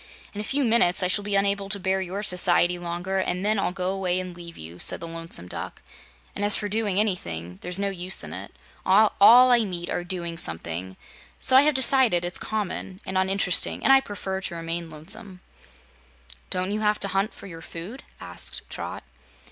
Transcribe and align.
In 0.33 0.41
a 0.41 0.43
few 0.43 0.63
minutes 0.63 1.03
I 1.03 1.07
shall 1.07 1.23
be 1.23 1.35
unable 1.35 1.69
to 1.69 1.79
bear 1.79 2.01
your 2.01 2.23
society 2.23 2.79
longer, 2.79 3.19
and 3.19 3.45
then 3.45 3.59
I'll 3.59 3.71
go 3.71 3.91
away 3.91 4.19
and 4.19 4.35
leave 4.35 4.57
you," 4.57 4.79
said 4.79 4.99
the 4.99 5.07
Lonesome 5.07 5.45
Duck. 5.47 5.83
"And, 6.35 6.43
as 6.43 6.55
for 6.55 6.67
doing 6.67 6.99
anything, 6.99 7.59
there's 7.61 7.77
no 7.77 7.89
use 7.91 8.23
in 8.23 8.33
it. 8.33 8.51
All 8.83 9.11
I 9.51 9.59
meet 9.63 9.91
are 9.91 10.03
doing 10.03 10.39
something, 10.39 10.97
so 11.37 11.55
I 11.55 11.61
have 11.61 11.75
decided 11.75 12.25
it's 12.25 12.39
common 12.39 12.99
and 13.05 13.15
uninteresting 13.15 13.83
and 13.83 13.93
I 13.93 14.01
prefer 14.01 14.41
to 14.41 14.55
remain 14.55 14.89
lonesome." 14.89 15.39
"Don't 16.49 16.71
you 16.71 16.79
have 16.79 16.99
to 17.01 17.07
hunt 17.09 17.31
for 17.31 17.45
your 17.45 17.61
food?" 17.61 18.01
asked 18.19 18.67
Trot. 18.71 19.03